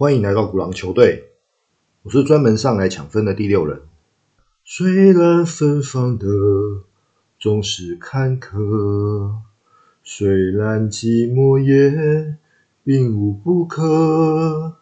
[0.00, 1.24] 欢迎来到鼓狼球队，
[2.04, 3.80] 我是专门上来抢分的第六人。
[4.64, 6.24] 虽然芬芳的
[7.40, 9.38] 总是坎坷，
[10.04, 12.36] 虽然寂寞也
[12.84, 14.76] 并无不可，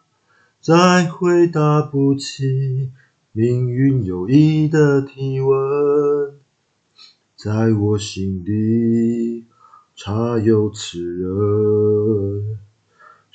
[0.61, 2.91] 再回答不起
[3.31, 6.35] 命运有意的提问，
[7.35, 9.45] 在我心里
[9.95, 12.59] 插有此人。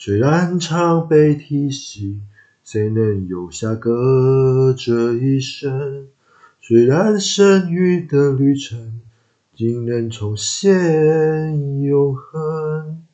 [0.05, 2.23] 虽然常被提醒，
[2.65, 6.09] 谁能有下个这一生？
[6.61, 9.01] 虽然剩余的旅程，
[9.55, 13.05] 竟能重现永恒。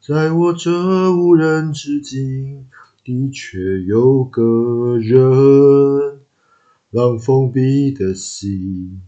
[0.00, 2.66] 在我这无人之境，
[3.04, 6.18] 的确有个人，
[6.90, 9.02] 让封闭的心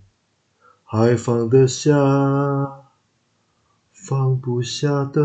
[0.84, 1.90] 还放得下，
[3.90, 5.22] 放不下的。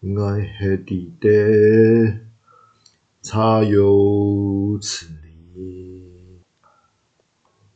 [0.00, 1.28] 爱恨地带，
[3.20, 6.38] 差有此理。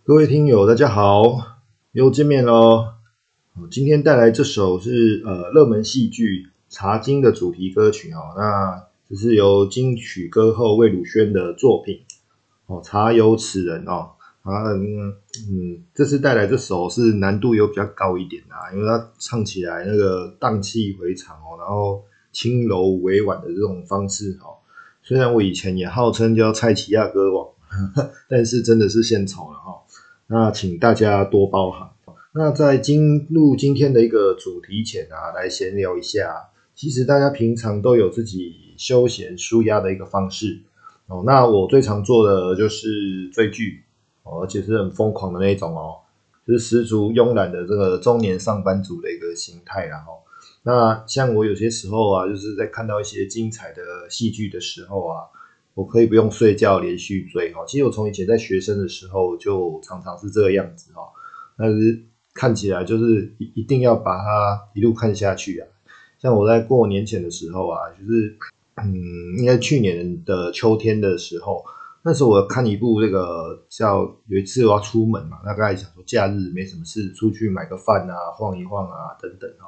[0.04, 1.58] 各位听友，大家好，
[1.90, 2.92] 又见面喽。
[3.72, 8.32] 今天带来这首是呃热门戏剧《茶经》的主题歌曲哦。
[8.36, 12.02] 那这是由金曲歌后魏如萱的作品
[12.66, 14.12] 哦，《茶有此人》哦。
[14.42, 22.04] 啊嗯，这次带来这首是难度有比较高一点啊，因为它唱起来那个荡气回肠哦，然后。
[22.32, 24.48] 轻柔委婉的这种方式，哈，
[25.02, 27.46] 虽然我以前也号称叫蔡奇亚歌王，
[28.26, 29.82] 但是真的是献丑了，哈。
[30.26, 31.90] 那请大家多包涵。
[32.34, 36.48] 那在进入今天的一个主题前啊，来闲聊一下。
[36.74, 40.58] 其实大家平常都有自己休闲舒压的一个方式
[41.08, 41.22] 哦。
[41.26, 43.82] 那我最常做的就是追剧
[44.22, 45.96] 哦，而且是很疯狂的那种哦，
[46.46, 50.14] 就是十足慵懒的这个中年上班族的一个心态，然后。
[50.64, 55.26] 那像我有些时候啊，就是在看到一些精彩的戏剧的时候啊，
[55.74, 57.64] 我可以不用睡觉连续追哈。
[57.66, 61.02] 其实我从以前在学生的时候就常常是这个样子哈，
[61.58, 62.00] 但是
[62.32, 65.66] 看起来就是一一定要把它一路看下去啊。
[66.20, 68.38] 像我在过年前的时候啊，就是
[68.76, 68.94] 嗯，
[69.38, 71.64] 应该去年的秋天的时候，
[72.04, 79.66] 那时候我看一部这个叫有一次我要出门嘛，大概想说假日没什么事，出去买个饭啊，晃一晃啊等等哈。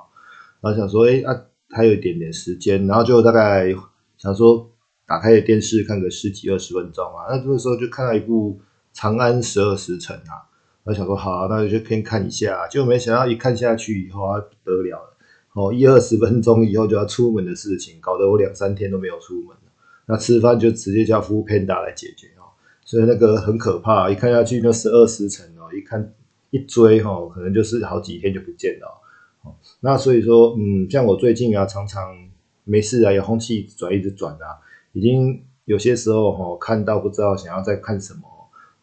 [0.65, 3.71] 然后想说，哎啊，还有一点点时间，然后就大概
[4.17, 4.67] 想说，
[5.07, 7.29] 打开电视看个十几二十分钟啊。
[7.29, 8.59] 那这个时候就看到一部
[8.95, 10.41] 《长安十二时辰》啊，
[10.83, 12.67] 然后想说，好，那就先看一下。
[12.69, 15.17] 结果没想到一看下去以后啊，不得了了，
[15.53, 19.55] 哦，一二十分钟以后就要出门的事情，搞得我两三天都没有出门
[20.07, 22.49] 那吃饭就直接叫服务 Panda 来解决哦，
[22.87, 26.15] 所以那个很可怕，一看下去那十二时辰哦，一看
[26.49, 29.03] 一追哈，可能就是好几天就不见了。
[29.81, 32.17] 那所以说，嗯，像我最近啊，常常
[32.65, 34.57] 没事啊，有空气转一直转啊，
[34.93, 38.21] 已经有些时候哈，看到不知道想要再看什么。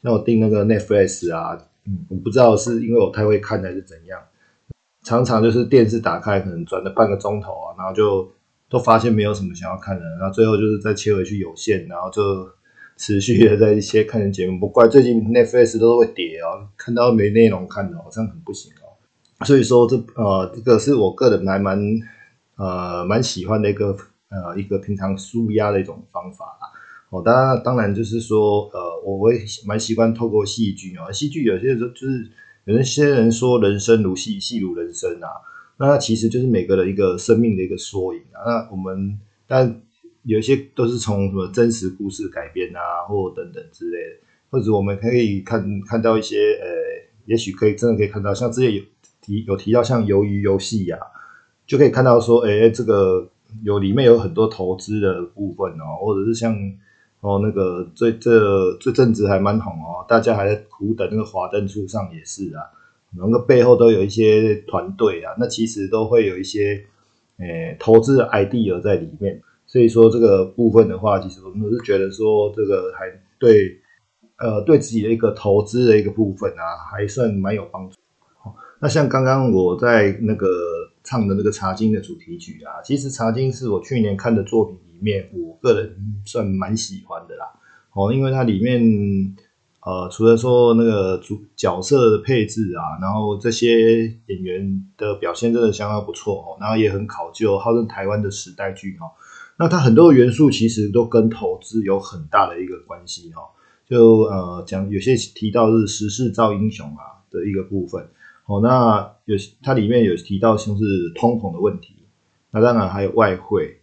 [0.04, 4.20] 像我订那个 Netflix 啊，嗯，我不知道是因为我太会看还是怎样，
[5.04, 8.32] 常常就是电视打开，可能转了半个钟头啊，然后就
[8.70, 12.48] 都发现没有什么想要看的，然后最后就是再切回去有线，然后就
[12.98, 14.60] 持续的在一些看人节目。
[14.60, 18.72] 不怪最近 Netflix 都会跌哦，看到没内容看的，好像很不行。
[19.44, 21.80] 所以说，这呃，这个是我个人还蛮
[22.58, 23.98] 呃蛮喜欢的一个
[24.30, 26.70] 呃一个平常舒压的一种方法啦。
[27.10, 32.30] 哦，当然当然就是说，呃，我会蛮习惯透过戏剧哦，戏剧有些时候就是
[32.66, 35.28] 有一些人说人生如戏，戏如人生啊，
[35.78, 38.46] 那其实就是每个人一个生命的一个缩影啊。
[38.46, 39.82] 那我们但
[40.24, 44.16] 有些都是从什么真实故事改编啊，或等等之类的，
[44.52, 46.68] 或者我们可以看看到一些呃，
[47.26, 48.84] 也许可以真的可以看到像之前有。
[49.22, 50.98] 提有提到像鱿鱼游戏呀，
[51.66, 53.30] 就可以看到说，哎，这个
[53.64, 56.56] 有里面有很多投资的部分哦，或者是像
[57.22, 62.64] 哦那个最这最正值还蛮红哦，大家还在苦等那个华灯初上也是啊，
[63.16, 66.84] 那个背后都有一些团队啊，那其实都会有一些
[67.38, 73.06] 诶投资的 idea 在里面，所以说这个部分的话，其实我们是觉得说这个还
[73.38, 73.80] 对
[74.38, 77.96] 呃对自己的一个投资的一个部分啊，还算蛮有帮助。
[78.82, 80.48] 那像刚刚我在那个
[81.04, 85.96] 唱的那个《茶经》的主题曲啊，其实《茶经》是我去年看的作品里面，我个人
[86.26, 87.46] 算蛮喜欢的啦。
[87.94, 88.82] 哦，因为它里面
[89.86, 99.06] 呃，除了说那个主角色的配置啊，然后这些演员的表现真的相当不错哦，然后也很考究，号称台湾的时代剧哈。
[99.60, 103.44] 那它很多元素其实都跟投资有很大的一个关系哈。
[103.88, 108.04] 就呃讲有些提到是时势造英雄啊的一个部分。
[108.52, 110.84] 哦，那有它里面有提到像是
[111.16, 111.96] 通膨的问题，
[112.52, 113.78] 那当然还有外汇，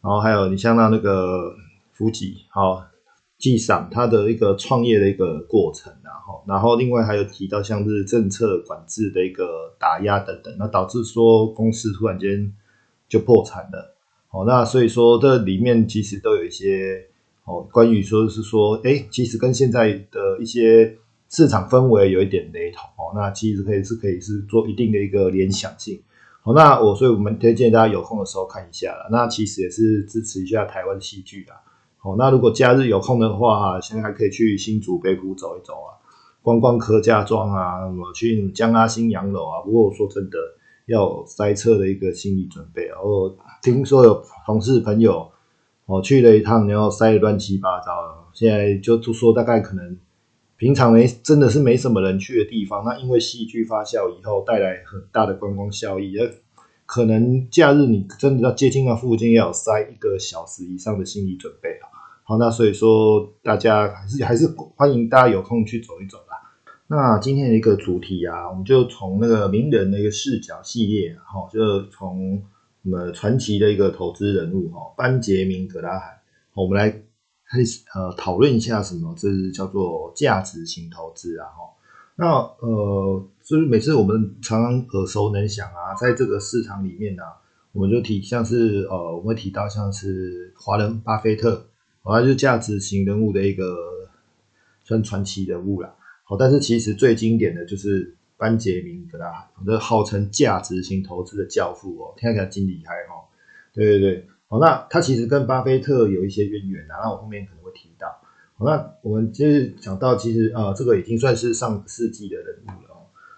[0.00, 1.52] 然后还有你像到那个
[1.92, 2.84] 福吉，好，
[3.36, 12.52] 纪赏他的一个创业的一个过程，然后，然后另外还有提到像是政策管制的一个打压等等，那导致说公司突然间
[13.08, 13.96] 就破产了，
[14.30, 17.08] 哦，那所以说这里面其实都有一些
[17.44, 20.96] 哦，关于说是说，哎，其实跟现在的一些
[21.32, 25.98] 市场氛围有一点雷同哦，那其实可以是可以是做一定的一个联想性。
[26.42, 29.08] 好，那我所以我们推荐大家有空的时候看一下了。
[29.10, 31.56] 那其实也是支持一下台湾戏剧啊。
[31.96, 35.96] 好，那如果假日有空的话哈，现在还可以去新竹北湖走一走啊，
[36.42, 39.62] 观光客家庄啊，什么去江阿新洋楼啊。
[39.64, 40.36] 不过我说真的，
[40.84, 43.00] 要塞车的一个心理准备啊。
[43.02, 45.30] 我听说有同事朋友
[45.86, 49.96] 哦去了一趟，然后塞的乱七八糟，现在就就说大概可能。
[50.62, 56.30] 平常没真的是没什么人去的地方，那因为戏剧发酵以后带来很大的观光效益，呃，
[56.86, 61.90] 可能假日你真的要接近那附近要有塞一个小时以上的心理准备啊。
[62.22, 66.38] 好，那所以说大家还是还是欢迎大家有空去走一走啦。
[66.86, 72.40] 那今天的一个主题啊，我们就从那个名人的一个视角系列，哈，就从
[72.84, 76.20] 我们传奇的一个投资人物哈，班杰明格拉罕，
[76.54, 77.02] 我们来。
[77.52, 81.68] 开始呃讨论一下什么，这是叫做价值型投资啊哈。
[82.16, 82.26] 那
[82.66, 87.22] 呃，就是每次我们常常耳熟能详啊，在这个市场里面呢，
[87.72, 91.66] 我们就提像是呃，我们会提到像是华人巴菲特，
[92.02, 93.76] 他就价值型人物的一个
[94.82, 95.94] 算传奇人物啦。
[96.24, 103.28] 好，但是其实最经典的就是班杰明格拉，这号称价值型投资的教父哦，听起来真厉害哈。
[103.74, 104.26] 对对对。
[104.52, 108.06] 好，那他其实跟巴菲特有一些渊源啊，那我后面可能会提到。
[108.58, 112.94] 好，那我们就是讲到，其实呃，这个已经算是上世纪的人物了。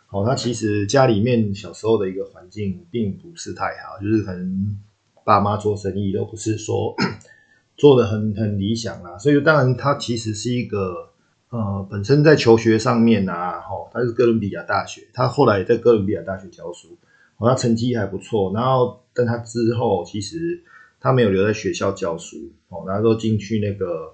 [0.09, 4.77] 好，他其实家里面小时候的一个环境并不是太好，就是可能
[5.23, 6.93] 爸妈做生意都不是说
[7.79, 11.11] 做的很很理想啊，所以当然他其实是一个
[11.51, 16.99] 呃，本身在求学上面啊，哈，他是哥伦比亚大学，他后来在哥伦比亚大学教书，
[17.37, 20.65] 好，他成绩还不错，然后但他之后其实。
[21.05, 24.11] 他没有留在学校教书，哦，然后都进去那个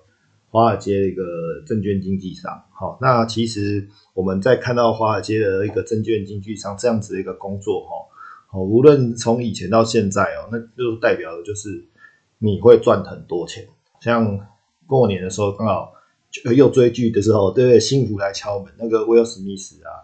[0.48, 1.22] 华尔街的一个
[1.64, 7.90] 证券经纪商，好，那其实我们在看到华尔街的一个证券经纪商这样子的一个工作，哈，
[8.48, 11.86] 好，无论从以前到现在哦，那就代表的就是
[12.38, 13.64] 你会赚很多钱。
[14.00, 14.40] 像
[14.88, 15.92] 过年的时候刚好
[16.56, 17.78] 又追剧的时候，对不对？
[17.78, 19.94] 幸福来敲门，那个威尔史密斯啊，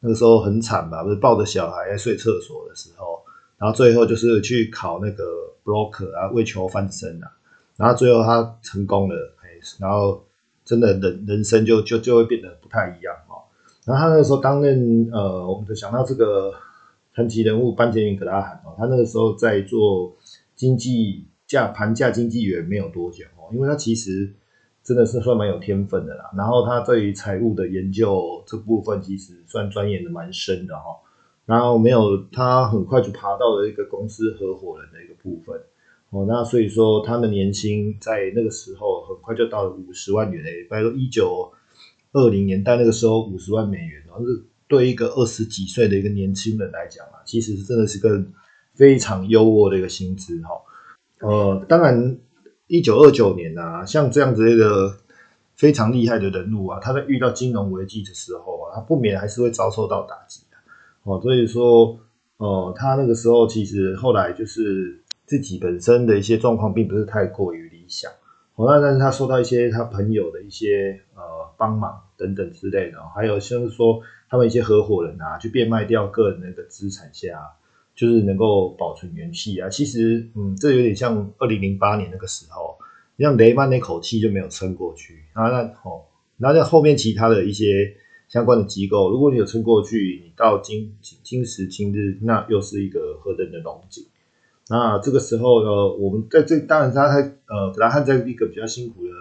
[0.00, 1.04] 那个时候很惨吧？
[1.04, 3.21] 不是抱着小孩在睡厕所的时候。
[3.62, 5.22] 然后最后就是去考那个
[5.62, 7.30] broker 啊，为求翻身啊。
[7.76, 10.20] 然后最后他成功了，哎，然后
[10.64, 13.38] 真的人人生就就就会变得不太一样哦。
[13.84, 16.52] 然后他那个时候担任呃，我们就想到这个
[17.14, 20.12] 传奇人物班杰明格拉罕哦，他那个时候在做
[20.56, 24.28] 经济价盘价经纪员没有多久哦，因为他其实
[24.82, 26.28] 真的是算蛮有天分的啦。
[26.36, 30.96] 然后他对于财务的研究这部分其实算钻研的蛮深的哈。
[31.44, 35.60] 然后没有，他很快就爬到了一个公司合伙人的一个部分，
[36.10, 41.52] 哦，那所以说他的年薪在那个时候很快就到了五十万元诶，比如说一九
[42.12, 48.24] 二零年代那个时候五十万美元，然后是对一个二十几岁的一个年轻人来讲啊，其实是真的是个
[48.74, 50.50] 非常优渥的一个薪资哈。
[51.20, 52.18] 呃，当然
[52.68, 54.96] 一九二九年啊，像这样子一个
[55.56, 60.40] 非常厉害的人物啊，他在遇到金融危机的时候啊，他不免还是会遭受到打击。
[61.04, 61.98] 哦，所以说，
[62.36, 68.08] 呃，他那个时候其实后来就是自己本身的一些状况并不是太过于理想，
[68.54, 71.22] 哦，那但是他受到一些他朋友的一些呃
[71.56, 77.36] 帮忙等等之类的，还有像是说他们一些合伙人啊去变卖掉个人的那个资产下，
[77.96, 79.68] 就是能够保存元气啊。
[79.68, 82.78] 其实，嗯，这有点像二零零八年那个时候，
[83.18, 85.48] 像雷曼那口气就没有撑过去啊。
[85.48, 86.02] 那哦，
[86.36, 87.92] 那在后面其他的一些。
[88.32, 94.06] 相关的机构，如果你有撑过去，你到今今时今日，那又是一个何等的龙井。
[94.70, 99.12] 那这个时候，呢，我们在这当然他还呃，格拉汉在一个比较辛苦的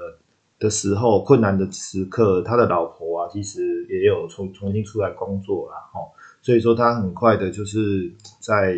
[0.59, 5.99] 的时候，困难的时刻，他的老婆啊，其实也有重重新出来工作了，哈。
[6.41, 8.77] 所以说他很快的就是在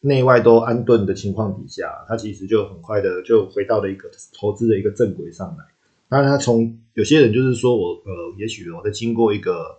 [0.00, 5.64] 内外都安顿的情况底下，他其实就很快的就回到了一个投资的一个正轨上来。
[6.22, 9.78] 那他从有些人就是说我呃，也许我在经过一个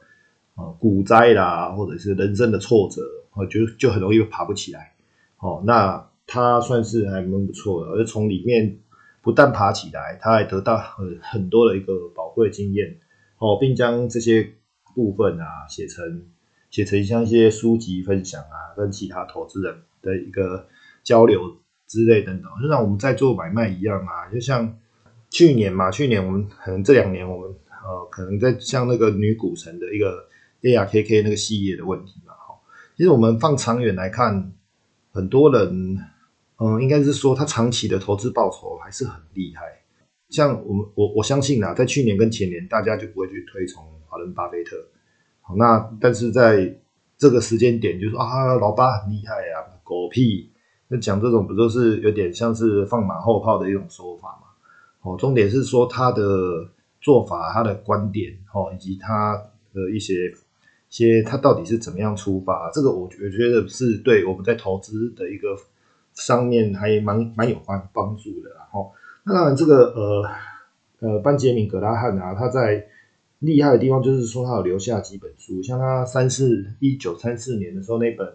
[0.55, 3.01] 呃股灾啦，或者是人生的挫折，
[3.33, 4.93] 我就就很容易爬不起来。
[5.39, 8.79] 哦，那他算是还蛮不错的，而从里面
[9.21, 12.97] 不但爬起来，他还得到很很多的一个宝贵经验。
[13.37, 14.53] 哦，并将这些
[14.93, 16.23] 部分啊写成
[16.71, 20.67] 写成像一些书籍分享啊，跟其他投资人的一个
[21.03, 24.77] 交流之类等等，就像我们在做买卖一样啊，就像
[25.29, 30.27] 去年嘛，去年我们可能这两年我们呃可能在像那个女股神的一个
[30.61, 32.55] ARKK 那个系列的问题嘛，哈，
[32.95, 34.53] 其实我们放长远来看，
[35.11, 35.99] 很多人
[36.57, 39.63] 嗯应该是说他长期的投资报酬还是很厉害，
[40.29, 44.77] 像我们我我相信啊，在去年跟前年大家就不会去推崇华伦巴菲特，
[45.41, 46.77] 好，那但是在
[47.17, 50.51] 这个时间点就说啊老八很厉害啊，狗屁。
[50.87, 54.44] 那讲这种不都是有点像是放马后炮的一种说法吗？
[55.05, 56.67] 哦，重点是说他的
[56.99, 59.39] 做法、他的观点，哦，以及他
[59.71, 60.33] 的一些
[60.89, 65.55] 些他到底是怎么样出发，这个我我觉得是对我们在投资的一个
[66.15, 68.49] 上面还蛮蛮有帮帮助的。
[68.73, 68.89] 哦，
[69.23, 70.29] 那当然这个呃
[70.99, 72.87] 呃班杰明格拉汉啊，他在
[73.39, 78.27] 厉害的地方就是说他有留下几本书，像他三四一九三四年的时候那本。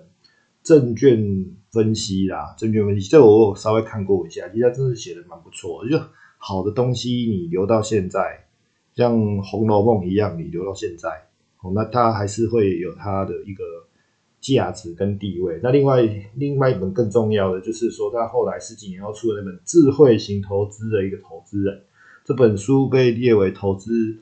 [0.62, 5.98] 证券分析啦，证券分析，这我稍微看过一下，其实他真的写的蛮不错，就
[6.42, 8.46] 好的东西你留到现在，
[8.94, 11.08] 像《红楼梦》一样，你留到现在，
[11.60, 13.62] 哦，那它还是会有它的一个
[14.40, 15.60] 价值跟地位。
[15.62, 16.02] 那另外
[16.34, 21.76] 另外一本更重要的就是说，他后来十几年后出的那本《智慧型投资的一个投资人》，
[22.24, 24.16] 这本书被列为投资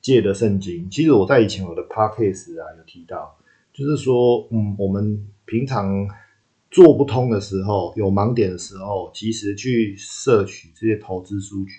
[0.00, 0.90] 界的圣经。
[0.90, 3.34] 其实我在以前我的 podcast 啊有提到，
[3.72, 5.26] 就是说，嗯，我们。
[5.44, 6.08] 平常
[6.72, 11.72] 做不通的时候，有盲点的时候，其实去摄取这些投资数据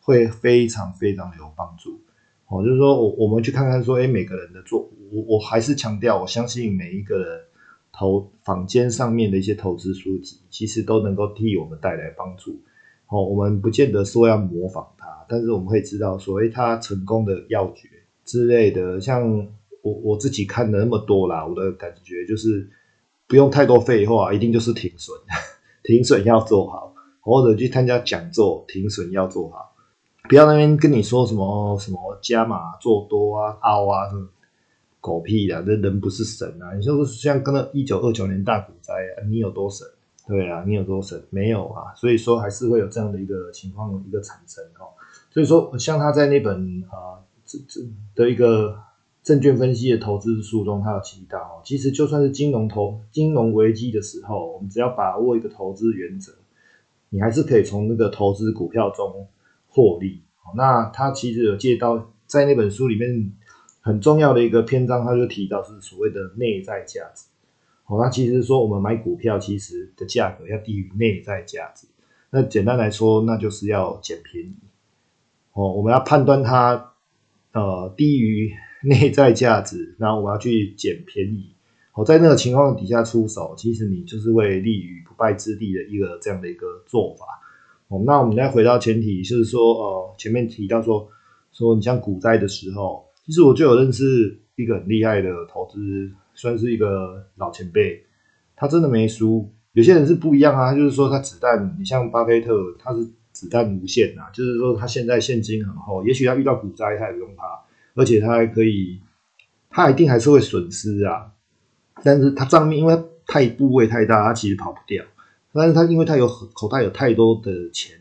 [0.00, 2.00] 会非常非常的有帮助。
[2.48, 7.40] 哦，就是说我我们去看看说，哎，每个人的做，我我还是强调，我相信每一个人
[7.92, 12.60] 投坊间上面的一些投资书籍，其实都能够替我们带来帮助。
[13.06, 17.88] 哦，我们不见得说要模仿他，但是我们会知道说，哎，他成功的要诀
[18.24, 19.48] 之类的，像
[19.82, 22.68] 我我自己看的那么多啦，我的感觉就是。
[23.34, 25.12] 不用太多废话，一定就是停损，
[25.82, 29.74] 停损要做好，或者去参加讲座，停损要做好，
[30.28, 34.28] 不要那边跟你说什么什么加码做多啊、凹啊什么，
[35.00, 36.72] 狗屁的，这人不是神啊！
[36.76, 39.84] 你就是像跟那一九二九年大股灾啊，你有多神？
[40.28, 41.20] 对啊，你有多神？
[41.30, 44.94] 没有啊，所以说还是会有这样的一个情况一个产生哦。
[45.32, 47.80] 所以说，像他在那本啊这这
[48.14, 48.78] 的一个。
[49.24, 56.34] 证券分析的投资书中，他有提到，其实就算是金融投金融危机的时候，我们只要把握一个投资原则，
[57.08, 59.26] 你还是可以从那个投资股票中
[59.66, 60.20] 获利。
[60.54, 63.32] 那他其实有借到在那本书里面
[63.80, 67.24] 很重要的一个篇章，他就提到是所谓的内在价值。
[67.86, 71.86] 哦，那其实说我们买股票，其实的价格要低于内在价值。
[72.28, 74.54] 那简单来说，那就是要捡便宜。
[75.54, 76.92] 哦，我们要判断它
[77.52, 78.52] 呃低于。
[78.88, 81.54] 内在价值，然后我要去捡便宜，
[81.94, 87.24] 我在那个情况底下出手，其实你就是为立于不败之地的一个这样的一个做法。
[87.88, 91.08] 哦，那我们再回到前提，就是说，呃，前面提到说，
[91.52, 98.02] 说你像股灾的时候，其实我就有认识一个很厉害的投资，算是一个老前辈，
[98.56, 99.50] 他真的没输。
[99.72, 107.44] 有些人是不一样啊，他就是说他子弹，你像巴菲特，他是子弹无限啊，就是说他现在现金很厚，也许他遇到股灾，他也不用怕。
[107.94, 109.00] 而且他还可以，
[109.70, 111.32] 他一定还是会损失啊，
[112.02, 112.96] 但是他账面因为
[113.26, 115.04] 太部位太大，他其实跑不掉。
[115.52, 117.96] 但是他因为他有口袋有太多的钱，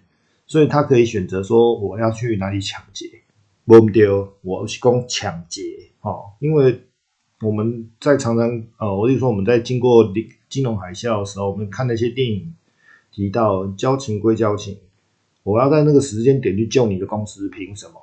[0.48, 3.06] 所以他可以选择说我要去哪里抢劫，
[3.66, 5.62] 不丢，我去攻抢劫
[6.02, 6.32] 哦。
[6.40, 6.82] 因为
[7.42, 10.12] 我们在常常呃，我就说我们在经过
[10.50, 12.56] 金融海啸的时候，我们看那些电影
[13.12, 14.80] 提到交情归交情，
[15.44, 17.94] 我要在那个时间点去救你的公司，凭什么？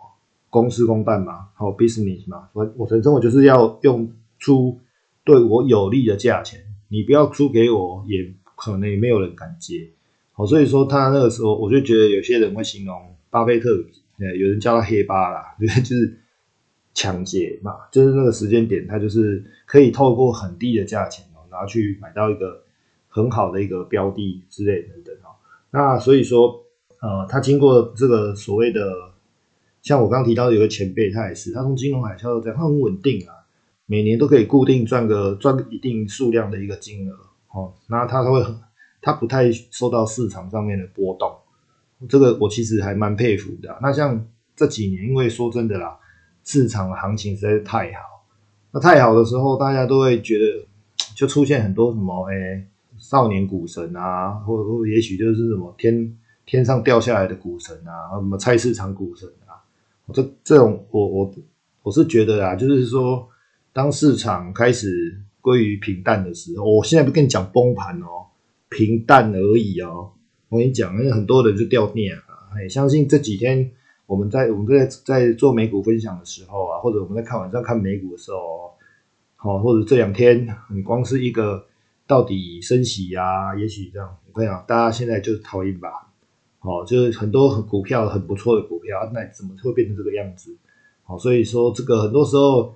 [0.50, 4.76] 公事公办嘛，好 business 嘛，我我人生我就是要用出
[5.22, 9.88] 对我有利的价钱，你不要出给我，也可能也没有人敢接，
[10.32, 13.70] 好，所以说他那个时候，我就觉得有些人会形容巴菲特，
[14.18, 16.18] 呃，有人叫他黑巴啦， 就是
[16.94, 22.60] 抢劫嘛，就是那个时间点，他就是可以透过很低的价钱哦，然后去买到一个
[23.08, 25.30] 很好的一个标的之类等等哦，
[25.70, 26.60] 那所以说，
[27.00, 28.82] 呃，他经过这个所谓的。
[29.82, 33.32] 像我刚提到有个前辈，他也是，他从金融海啸这样，他很稳定啊，
[33.86, 37.14] 每年都可以固定赚个赚一定数量的一个金额，
[37.54, 38.54] 哦，那他他会很，
[39.00, 41.32] 他不太受到市场上面的波动，
[42.08, 43.74] 这个我其实还蛮佩服的。
[43.80, 44.22] 那像
[44.54, 45.98] 这几年，因为说真的啦，
[46.44, 48.26] 市场的行情实在是太好，
[48.72, 50.44] 那太好的时候，大家都会觉得
[51.16, 52.66] 就出现很多什么，哎，
[52.98, 59.26] 少年股神啊，或或也许就是什么天天上掉下来的股神啊，什么菜市场股神。
[60.12, 61.34] 这这种我我
[61.82, 63.28] 我是觉得啊，就是说，
[63.72, 68.26] 当市场开始归于平淡的时候，我现在不跟你讲崩盘哦，
[68.68, 70.10] 平淡而已哦。
[70.48, 72.50] 我跟你讲，因为很多人就掉电啊。
[72.54, 73.70] 哎，相信这几天
[74.06, 78.70] 我们在我们在在做美股分享的时候啊，或者我们在看晚上看美股的时候，哦
[79.36, 81.64] 好，或者这两天你光是一个
[82.06, 86.09] 到底升息呀，也许这样，我跟你讲，大家现在就是讨厌吧。
[86.62, 90.54] 好，就是很多股票很不错的股票，那怎么会变成这个样子？
[91.02, 92.74] 好，所以说这个很多时候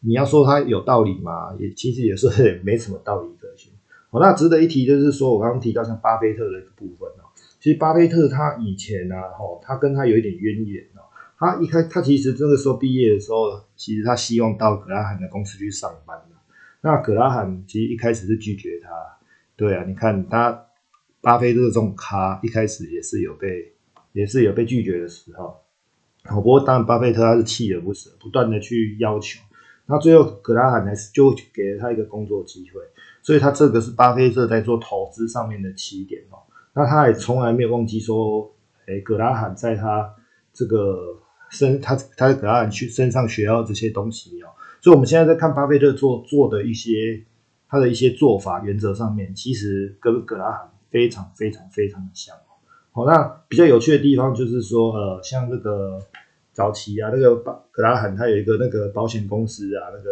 [0.00, 3.70] 你要说它有道理嘛，也其实也是 没什么道理可循。
[4.08, 7.28] 好，那值得一提就是说我刚刚提到像巴菲特的一个部分哦，
[7.60, 11.04] 其实巴菲特他以前呢，哦，他跟他有一点渊源哦，
[11.38, 16.18] 他一开他其实这个时候毕业的时候，其实他希望到格拉罕的公司去上班，
[16.80, 18.88] 那格拉罕其实一开始是拒绝他，
[19.54, 20.64] 对啊，你看他。
[21.28, 23.70] 巴菲特这种咖一开始也是有被，
[24.12, 25.54] 也是有被拒绝的时候。
[26.24, 29.38] 好，不过当然巴菲特他是锲而不舍，不断的去要求。
[29.84, 32.80] 那最后格拉罕还是就给了他一个工作机会，
[33.20, 36.40] 所以他这个是巴菲特在做投资上面的起点哦。
[36.72, 38.50] 那他也从来没有忘记说，
[38.86, 40.10] 哎，格拉罕在他
[40.54, 41.14] 这个
[41.50, 44.48] 身，他他在格拉罕去身上学到这些东西哦。
[44.80, 47.22] 所以我们现在在看巴菲特做做的一些
[47.68, 50.70] 他的一些做法原则上面，其实跟格拉罕。
[50.90, 52.56] 非常非常非常的像哦，
[52.92, 56.00] 好，那比较有趣的地方就是说，呃，像这个
[56.52, 57.36] 早期啊，那个
[57.70, 60.10] 格拉罕他有一个那个保险公司啊，那个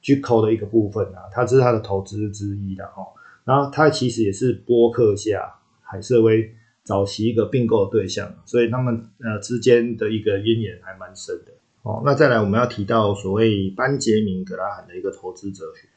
[0.00, 3.12] G Co 的一个部分啊，它是他的投资之一的哦，
[3.44, 6.54] 然后他其实也是波克夏海瑟威
[6.84, 12.02] 早期一个并购的对象，所以他们呃之间的一个渊源还蛮深的哦。
[12.04, 15.88] 那再来我们要提到所谓班杰明格拉罕的一个投资哲学。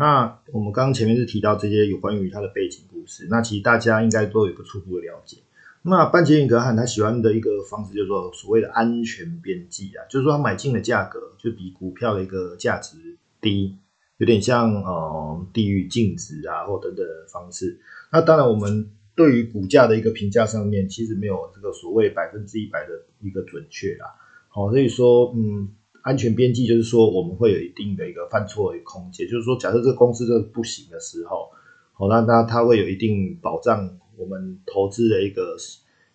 [0.00, 5.36] 那我们刚刚前面是提到这些有关于他的背景故事，那其实大家应该都有个初步的了解。
[5.82, 12.96] 那班杰明格汉他喜欢的一个方式，就是说所谓的安全边际啊，就是说他买进的价格就比股票的一个价值
[13.42, 13.76] 低，
[14.16, 17.78] 有点像呃低于净值啊或等等的方式。
[18.10, 24.06] 那当然我们对于股价的一个评价上面，其实没有这个所谓百分之一百的一个准确啦。
[24.48, 25.68] 好，所以说嗯。
[26.02, 29.26] 安全边际就是说，我们会有一定的一个犯错的空间。
[29.28, 31.50] 就是说，假设这个公司这不行的时候，
[31.92, 35.56] 好，那那它会有一定保障我们投资的一个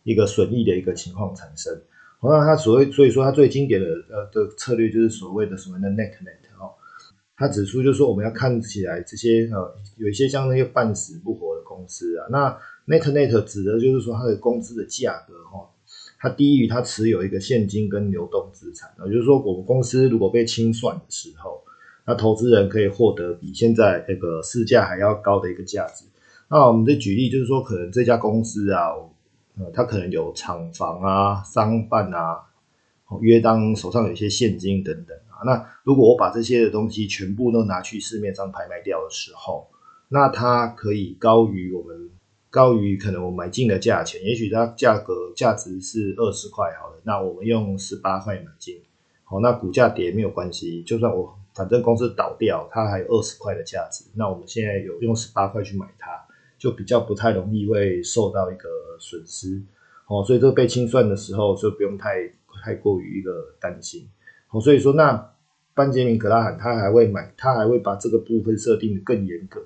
[0.04, 1.80] 一个损益的一个情况产生。
[2.20, 6.74] 好，那它所谓所以说它最经典的呃的策略就是所谓的什么的 net net 哦，
[7.38, 12.50] 它指出就是说我们要看起来这些呃有一些像那些半死不活的公司啊，那
[12.88, 15.70] net net 指的就是说它的公司的价格哈。
[16.26, 21.62] 它低于它持有一个现金跟流动资产，也就是说，我们公司如果被清算的时候，
[22.04, 26.06] 那投资人可以获得比现在那个市价还要高的一个价值。
[26.50, 28.88] 那我们的举例就是说，可能这家公司啊，
[29.60, 32.40] 呃，它可能有厂房啊、商办啊，
[33.22, 35.46] 约当手上有一些现金等等啊。
[35.46, 39.68] 那如果我把这些的东西全部都拿去市面上拍卖掉的时候，
[40.10, 42.10] 那它可以高于我们。
[42.56, 48.80] 高于可能我买进的价钱，也许它价格价值是二十块，好了，那我们用十八块买进，
[49.26, 56.12] 好，那股价跌没有关系，就算我反正公司倒掉，它还有二十块的价值，那我们现在有用十八块去买它，
[56.58, 58.70] 就比较不太容易会受到一个
[59.02, 59.62] 损失，
[60.08, 62.32] 哦，所以这个被清算的时候就不用太
[62.64, 64.08] 太过于一个担心，
[64.48, 65.34] 好，所以说那
[65.74, 69.62] 班杰明格拉罕他还会买，他还会把这个部分设定的更严格，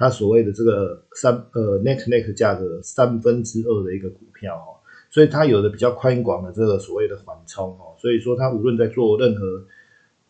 [0.00, 9.62] 它所谓的这个三呃 net net 价格三分之二的一个股票哦，所以它有的比较宽广的这个所谓的缓冲哦，所以说它无论在做任何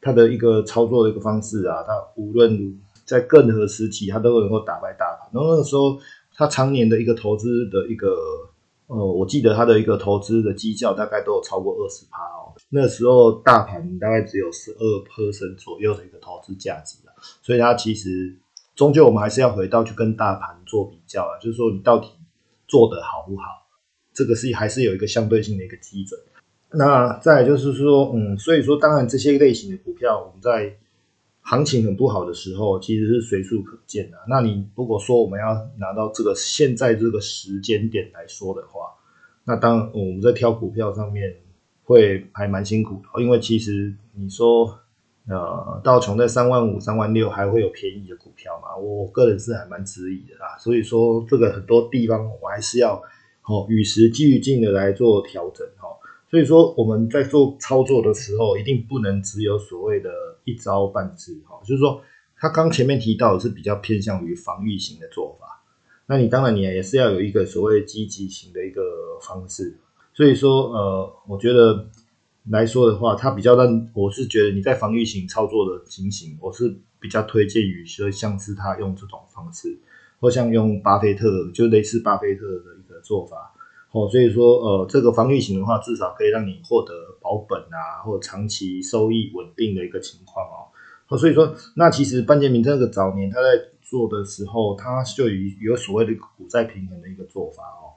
[0.01, 5.31] 它的一个操作的一个方式啊，它无论在任何时期，它都能够打败大盘。
[5.33, 6.01] 然后那个时候，
[6.35, 8.09] 它常年的一个投资的一个
[8.89, 12.51] 呃，我记得它的一个投资的绩效大概都有超过二十趴哦。
[12.71, 18.37] 那时候大盘大概只有十二 percent 左右的一个投资价值啊，所以它其实。
[18.81, 22.09] 终究我们还是要回到去跟大盘做比较啊，就是说你到底
[22.67, 23.43] 做的好不好，
[24.15, 26.19] 这个是还是有一个相对性的一个基准。
[26.71, 30.75] 那再就是说，嗯，所以说当然这些类型的股票，我们在
[31.43, 34.17] 行情很不好的时候，其实是随处可见的。
[34.27, 38.95] 那你如果说我们要拿到这个现在这个时间点来说的话，
[39.45, 41.37] 那当我们在挑股票上面
[41.85, 44.80] 会还蛮辛苦的，因为其实你说。
[45.31, 48.77] 呃，道琼在三万五、三万六，还会有便宜的股票吗？
[48.77, 50.59] 我个人是还蛮质疑的啦。
[50.59, 53.01] 所以说，这个很多地方我还是要
[53.45, 55.95] 哦与时俱进的来做调整哦。
[56.29, 60.11] 所以说，我们在做操作的时候，一定不能只有所谓的
[60.43, 61.61] 一招半式哈。
[61.65, 62.03] 就是说，
[62.37, 65.63] 他刚前面提到的是比较偏向于防御型的做法，
[66.07, 68.83] 那你当然你也是要有一个所谓积极型的一个
[69.23, 69.79] 方式。
[70.13, 71.87] 所以说，呃，我觉得。
[72.49, 79.79] 来说的话，它比较让我是觉得你在防御型操作的情形，我是比较推荐于说像是他用这种方式，
[80.19, 83.53] 或像用巴菲特，就类似巴菲特的一个做法。
[83.93, 90.71] 哦，所以说呃，这个防御型的话，至少可以让你获得保本啊，或长期收益稳定的一个情况哦。
[91.09, 93.49] 哦，所以说那其实班杰明这个早年他在
[93.83, 97.91] 做的时候，他就有有所谓的股债平衡的一个做法哦。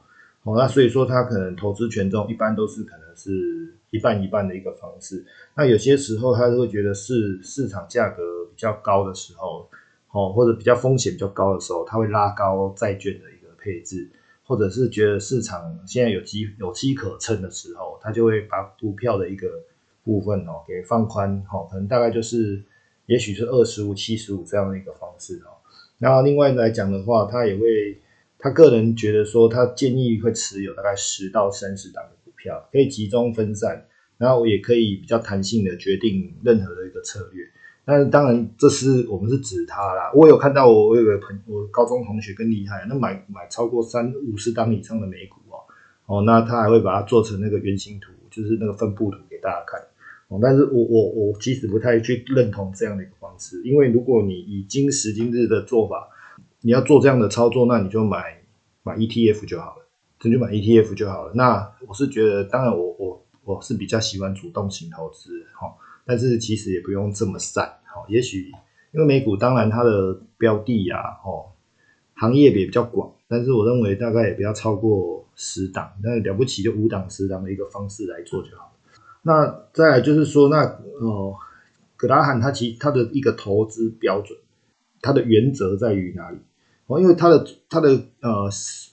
[0.43, 5.23] 哦，那所以说他可能投资权重一般都是可能是一半一半的一个方式。
[5.55, 9.69] 那有些时候他会觉得是市场价格比较高的时候，
[10.11, 14.09] 哦，或者比较风险比较高的时候，他会拉高债券的一个配置。
[14.45, 19.47] 或者是觉得市场现在有机有机可乘的时候，他就会把股票的一个
[20.03, 22.61] 部分哦给放宽哦，可能大概就是
[23.05, 25.55] 也许是二十五、七十五这样的一个方式哦。
[25.97, 27.97] 然后另外来讲的话，他也会
[28.37, 32.11] 他个人觉得说，他建议会持有大概十到三十档的
[32.43, 33.85] 票，可以集中分散，
[34.17, 37.45] 然后我也可以比较弹性的决定任何的一个策略。
[37.85, 40.11] 那当然，这是我们是指他啦。
[40.13, 45.63] 我有看到，我我有个朋，我高中同学更厉害，那买买超过三五十档以上的美股哦，
[46.05, 49.81] 哦，那他还会把它做成那个圆形图，就是那个分布图给大家看
[50.29, 50.39] 哦。
[50.41, 56.07] 但是我我我其实不太去认同这样的一个方式，因为如果你以今时今日的做法，
[56.61, 58.41] 你要做这样的操作，那你就买
[58.83, 59.82] 买 ETF 就好了，
[60.23, 61.33] 那就买 ETF 就好了。
[61.35, 65.73] 那我是觉得，当然我我我是比较喜欢主动型投资哈。
[66.05, 68.51] 但是其实也不用这么散，哦，也许
[68.91, 71.45] 因为美股当然它的标的呀，哦，
[72.15, 78.75] 行业也比较广，但是我认为大概也不要超过十档，那了不起就五档十档的一个方式来做就好
[79.21, 80.63] 那再来就是说，那
[80.99, 81.35] 哦，
[81.95, 84.37] 格拉罕他其他的一个投资标准，
[85.01, 86.37] 他的原则在于哪里？
[86.87, 87.89] 哦，因为他的他的
[88.21, 88.49] 呃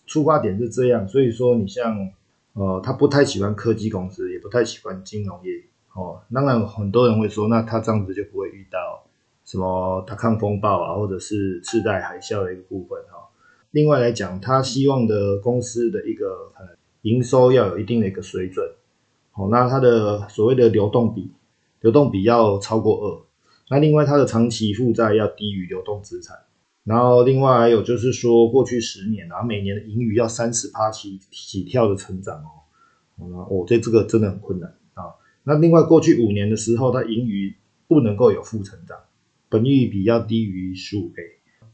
[0.07, 2.11] 出发点是这样，所以说你像
[2.53, 5.51] 呃，他不太喜欢科技公司，也不太喜欢金融业。
[5.95, 9.05] 哦，当然很多人会说，那他这样子就不会遇到
[9.45, 13.29] 什么他抗风暴啊，或者是次贷海啸的一个部分哈。
[13.73, 16.53] 另外来讲，他希望的公司的一个
[17.03, 18.65] 营收要有一定的一个水准。
[19.33, 21.33] 好，那他的所谓的流动比，
[21.81, 23.23] 流动比要超过二。
[23.69, 26.37] 那另外他的长期负债要低于流动资产。
[26.85, 32.49] 然后另外还有就是说，过去十年啊，每年的盈余要三十趴起起跳的成长哦。
[33.17, 35.13] 哦，我对这个真的很困难啊。
[35.45, 37.55] 那另外，过去五年的时候，它盈余
[37.87, 38.97] 不能够有负成长，
[39.49, 41.23] 本益比要低于十五倍，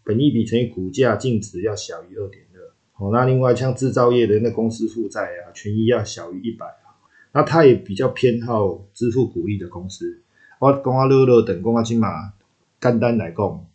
[0.02, 2.60] 本益比乘以股价净值要小于二点二。
[2.98, 6.98] 哦，那另外像制造业的那公司负债啊，权益要小于一百啊。
[7.32, 10.22] 那它也比较偏好支付股利的公司。
[10.58, 12.32] 我公阿乐乐等公阿金马
[12.80, 13.66] 干单来供，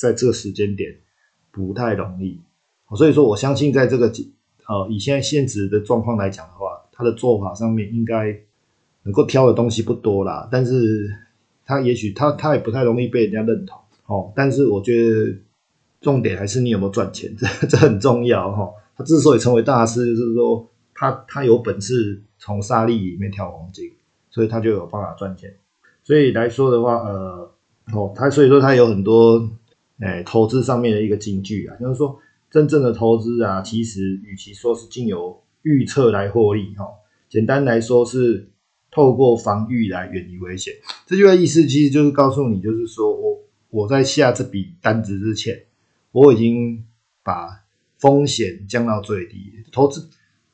[0.00, 0.96] 在这个时间点
[1.50, 2.40] 不太容易。
[2.96, 4.06] 所以说，我相信在这个
[4.66, 8.40] 呃以现在现值的状况来讲的话，他的做法上面应该。
[9.02, 11.08] 能够挑的东西不多啦，但是
[11.64, 14.30] 他也许他他也不太容易被人家认同哦。
[14.36, 15.34] 但是我觉得
[16.02, 18.70] 重点还是你有没有赚钱，这这很重要哈。
[18.94, 23.90] 他之所以成为大师，就是说他他有本事从沙粒里面挑黄金，
[24.30, 25.50] 所以他就有办法赚钱。
[26.04, 27.50] 所以来说的话，呃，
[27.94, 29.48] 哦，他所以说他有很多
[30.00, 32.18] 诶投资上面的一个金句啊，就是说
[32.50, 36.86] 真正的投资啊，其实与其说是经由预测来获利哈，
[37.28, 38.48] 简单来说是。
[38.92, 40.74] 透过防御来远离危险，
[41.06, 45.62] 这句话意思其实就是告诉你，就是说我我在下这笔单子之前，
[46.10, 46.84] 我已经
[47.22, 47.64] 把
[47.98, 49.52] 风险降到最低。
[49.70, 50.08] 投资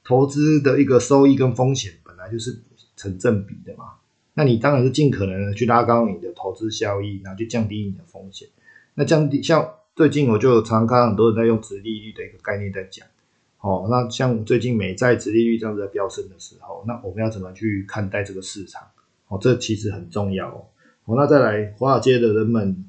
[0.05, 2.63] 投资的一个收益跟风险本来就是
[2.95, 3.85] 成正比的嘛，
[4.35, 8.47] 那你当然是尽可能的去拉高你的投资效益，然后去降低你的风险。
[8.97, 13.07] 那降低像最近我就常常看到很多人在用直利率的一个概念在讲。
[13.61, 18.83] 哦，那像最近美债殖利率这样子在飙升的时候，那我们要怎么去看待这个市场？
[19.29, 20.65] 哦，这其实很重要哦。
[21.05, 22.85] 哦，那再来，华尔街的人们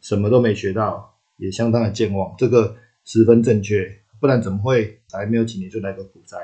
[0.00, 6.38] 什么都没学到，也相当的健忘，这个十分正确，不然怎么会才没有几年就来个股灾？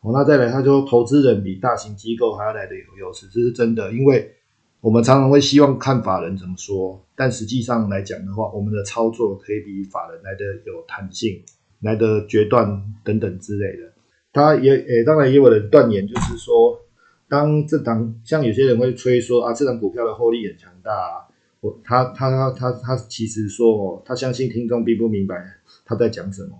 [0.00, 4.34] 哦，那再来，他说投资人比大型机构还要来的有优势，这是真的，因为
[4.82, 11.42] 我们常常会希望看法人怎么说，但实际上来讲的话，我们的操作可以比法人来的有弹性。
[11.82, 13.92] 来的决断等等之类的，
[14.32, 16.80] 他也诶，当然也有人断言，就是说，
[17.28, 21.26] 当这档像有些人会吹说啊，这档股票的获利很强大，啊，
[21.60, 25.44] 我他他他他他其实说，他相信听众并不明白
[25.84, 26.56] 他在讲什么，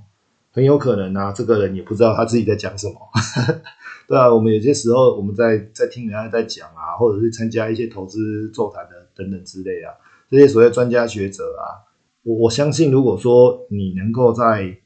[0.52, 2.94] 很有可能啊，这个人也不知道他自己在讲什么，
[4.06, 9.94] 对啊，我们有些时候我们在在听人家在讲啊，或者是参加一些投资座谈的等等之类啊，
[10.30, 11.88] 这些所谓专家学者啊，
[12.22, 14.76] 我我相信，如果说你能够在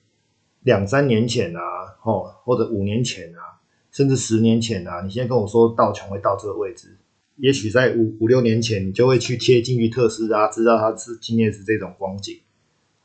[0.62, 1.60] 两三年前啊，
[2.04, 3.58] 哦，或者五年前啊，
[3.90, 6.96] 甚至十年前啊，你现在跟我说道琼会到这个位置，
[7.38, 12.38] 也许在五五六年前，你就会去贴进去特斯拉，知道它是今天是这种光景，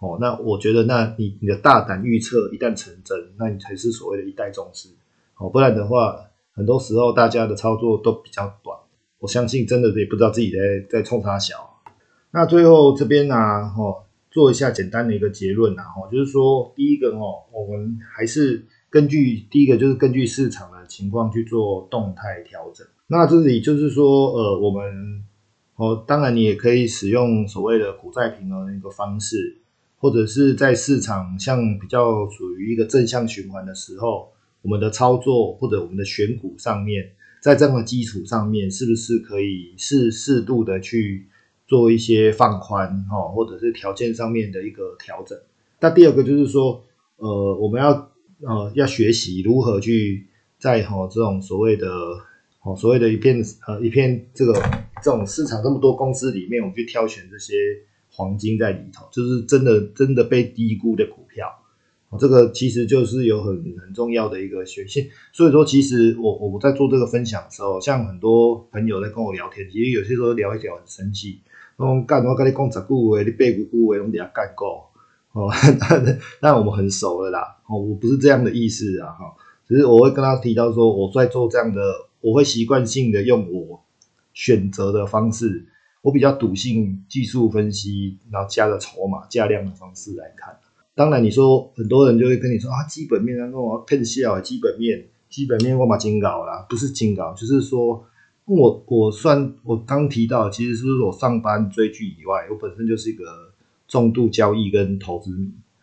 [0.02, 4.90] 哦，那我觉得，那你你的大胆预测一旦成真，那你才是所谓的一代宗师。
[5.38, 6.20] 哦，不然的话，
[6.56, 8.76] 很多时候大家的操作都比较短。
[9.20, 10.58] 我相信真的也不知道自己在
[10.90, 11.84] 在冲啥小。
[12.32, 22.88] 那最后这边呢，哦，做一下简单的一个结论啊，哦，就是说，第一个哦，我们还是根据第一个就是根据市场的情况去做动态调整。
[23.06, 25.24] 那这里就是说，呃，我们
[25.76, 29.61] 哦，当然你也可以使用所谓的股债平衡的一个方式。
[30.02, 34.32] 或者是在市场像比较属于一个正向循环的时候，
[34.64, 41.28] 我们的操作或者我们的选股上面，在这样的基础上面，是不是可以适适度的去
[41.68, 45.38] 做一些放宽哈，或者是条件上面的一个调整？
[45.80, 46.84] 那第二个就是说，
[47.18, 48.12] 呃，我们要
[48.42, 50.26] 呃要学习如何去
[50.58, 51.88] 在哈这种所谓的
[52.64, 54.54] 哦所谓的一片呃一片这个
[55.04, 57.54] 这种市场这么多公司里面，我们去挑选这些。
[58.14, 61.48] 黄金在里头，就是真的真的被低估的股票，
[62.20, 65.10] 这个其实就是有很很重要的一个学习。
[65.32, 71.40] 所以说，其实我我在做这个分享的时候，像很多朋友在跟我聊天，其实有些时候聊一聊很生气，
[71.78, 74.92] 说干我跟你讲十句话，你八句话拢底下干过
[75.32, 75.50] 哦，
[76.44, 79.34] 那我们很熟了啦，哦，我不是这样的意思啊，哈，
[79.66, 81.82] 只是我会跟他提到说，我在做这样的，
[82.20, 83.82] 我会习惯性的用我
[84.34, 85.66] 选择的方式。
[86.02, 90.58] 我比较笃信技术分析，然后加个筹码、加量的方式来看。
[90.96, 98.04] 当然，你说很多人就会跟你说啊，基本面啊，我更笑啊，基本面，基本面我把金搞啦，不是金搞，就是说
[98.46, 103.24] 我我算我刚提到，其实是我上班追剧以外，我本身就是一个
[103.88, 105.32] 重度交易跟投资，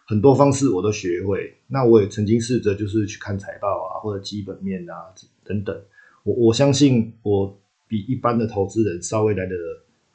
[0.05, 1.55] 很多方式我都学会。
[1.69, 4.95] 那我也曾经试着就是去看财报啊，或者基本面啊
[5.45, 5.81] 等等。
[6.25, 9.55] 我我相信我比一般的投资人稍微来的。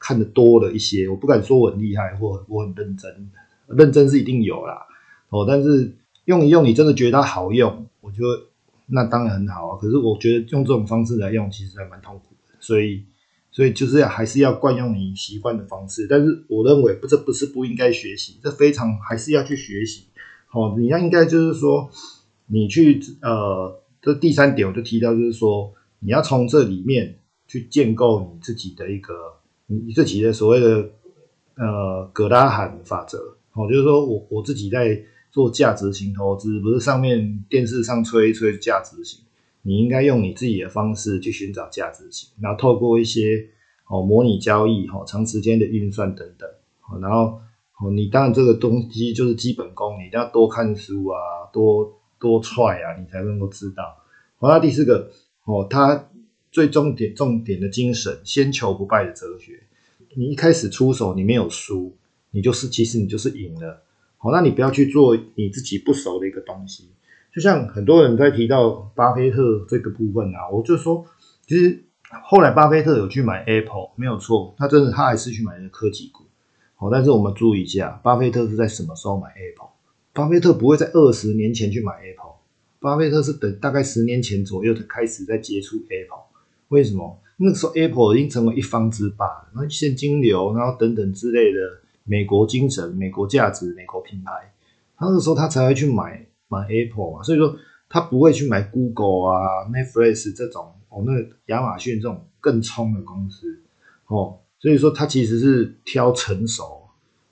[0.04, 3.30] 看的多了一些，我不敢说我很厉害或我很认真，
[3.68, 4.86] 认真是一定有啦，
[5.30, 8.42] 哦，但是用一用，你真的觉得它好用，我觉得
[8.84, 9.78] 那当然很好啊。
[9.80, 13.02] 可是我觉得用这种方式来用，其实还蛮痛苦的，所以，
[13.50, 16.06] 所以就是要还是要惯用你习惯的方式。
[16.06, 20.04] 但是我认为不，这不是不应该学习，这非常还是要去学习。
[20.52, 21.88] 哦，你要应该就是说，
[22.48, 29.14] 你去呃，这第三点我就提到，就是说你要从这里面去建构你自己的一个。
[29.66, 30.90] 你自己的所谓的
[31.56, 33.18] 呃葛拉罕法则，
[33.54, 35.00] 哦，就是说我我自己在
[35.30, 39.20] 做价值型投资，不是上面电视上吹一吹价值型，
[39.62, 43.46] 你应该用你自己的方式去寻找价值型，然后透过一些
[43.88, 46.48] 哦模拟交易，哈长时间的运算等等，
[47.00, 47.40] 然后
[47.80, 51.18] 哦你当然这个东西就是基本功，你一定要多看书啊，
[51.52, 53.96] 多多踹啊，你才能够知道。
[54.36, 55.10] 好，那第四个
[55.44, 56.08] 哦，它。
[56.54, 59.60] 最重点重点的精神，先求不败的哲学。
[60.14, 61.92] 你一开始出手，你没有输，
[62.30, 63.82] 你就是其实你就是赢了。
[64.18, 66.90] 好，那你不要去做你自己不熟的一个东西。
[67.34, 71.04] 就像很多人在提到巴菲特这个部分啊，我就说，
[71.44, 71.82] 其实
[72.22, 76.22] 后来巴菲特有去买 Apple，没有错，他真的他还是去买了科技股。
[76.76, 79.70] 好，但是我们注意一下，巴菲特是在什么时候买 Apple？
[80.12, 82.34] 巴菲特不会在二十年前去买 Apple，
[82.78, 86.22] 巴菲特是等大概十年前左右才开始在接触 Apple。
[86.68, 89.48] 为什么那个时候 Apple 已经成为一方之霸了？
[89.54, 91.58] 那现金流，然后等等之类的
[92.04, 94.52] 美国精神、美国价值、美国品牌，
[94.96, 97.22] 他那个时候他才会去买买 Apple 嘛。
[97.22, 97.56] 所以说
[97.88, 101.12] 他不会去买 Google 啊、Netflix 这种哦，那
[101.46, 103.60] 亚马逊这种更冲的公司
[104.06, 104.38] 哦。
[104.58, 106.82] 所以说他其实是挑成熟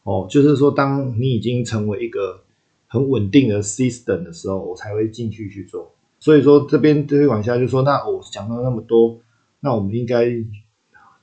[0.03, 2.43] 哦，就是说当你已经成为一个
[2.89, 5.95] 很稳定的 system 的时候，我才会进去去做。
[6.23, 9.21] 所以说这边推广下就说，那我讲到那么多，
[9.59, 10.25] 那我们应该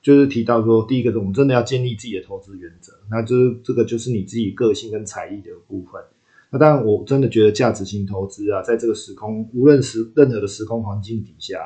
[0.02, 6.02] 就是提到说，第一个，我们真的要建立自己的投资原则，那就是这个就是你自己个性跟才艺的部分。
[6.50, 11.58] 那当然，我真的觉得价值型投资啊，在这个时空，无论是任何的时空环境底下，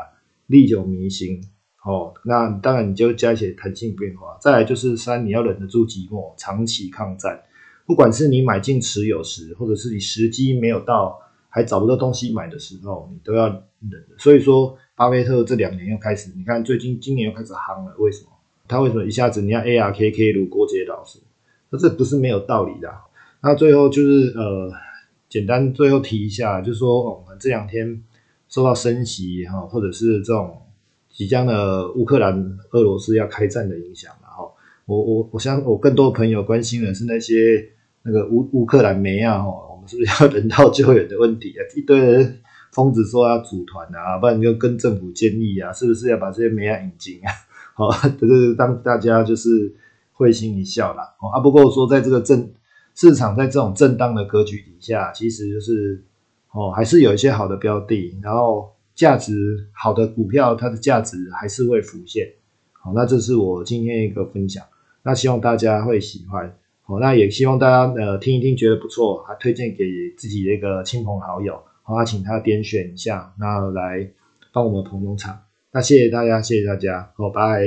[0.47, 1.43] 历久弥新。
[1.85, 4.39] 哦，那当然你就加一些弹性变化。
[4.41, 7.43] 再来就是三，你要忍得住寂寞，长期抗战。
[7.85, 11.19] 不管是你买进持有时，或者是你时机没有到。
[11.55, 14.05] 还找不到东西买的时候，你都要忍。
[14.19, 17.95] 所以说，巴菲特这两年又开始，你看最近今年又开始夯了。
[18.01, 18.31] 为什么？
[18.67, 21.21] 他为什么一下子你要 ARKK 如郭杰老师？
[21.71, 22.93] 那这不是没有道理的。
[23.41, 24.73] 那最后就是呃，
[25.29, 28.03] 简单最后提一下，就是说我们这两天
[28.49, 30.61] 受到升息哈，或者是这种
[31.09, 34.51] 即将的乌克兰俄罗斯要开战的影响了哈。
[34.87, 37.69] 我我我相我更多朋友关心的是那些
[38.03, 39.39] 那个乌乌克兰煤啊
[39.89, 41.61] 是不是要人道救援的问题啊？
[41.77, 42.41] 一堆人
[42.73, 47.31] 疯子说要组团啊，不然就跟政府建议啊，是不是要把这些煤啊引进啊？
[47.75, 49.75] 好，这是让大家就是
[50.13, 51.15] 会心一笑啦。
[51.21, 52.53] 哦啊，不过说在这个政
[52.95, 56.05] 市场在这种震荡的格局底下，其实就是
[56.53, 62.29] 哦，还是有一些好的标的，然后价值好的股票，它的价值还是会浮现。
[62.73, 64.65] 好，那这是我今天一个分享，
[65.03, 66.57] 那希望大家会喜欢。
[66.87, 69.85] 好，那也希望大家呃听一听，觉得不错，还推荐给
[70.19, 74.07] 自己的一个亲朋好友，好，那请他点选一下，那来
[74.53, 75.41] 帮我们捧捧场。
[75.73, 77.65] 那谢谢大家，谢谢大家，好，拜。